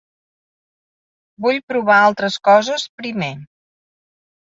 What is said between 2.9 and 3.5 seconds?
primer.